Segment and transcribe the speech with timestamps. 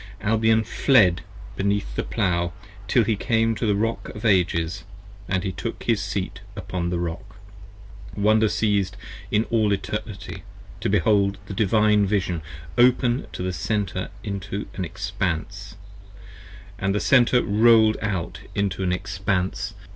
[0.21, 1.21] Albion fled
[1.55, 2.53] beneath the Plow
[2.87, 6.97] Till he came to the Rock of Ages, & he took his Seat upon the
[6.97, 7.35] Rock.
[8.17, 8.97] Wonder siez'd
[9.51, 10.41] all in Eternity:
[10.79, 12.41] to behold the Divine Vision
[12.79, 15.75] open 18 The Center into an Expanse,
[16.25, 19.75] & the Center rolled out into an Expanse.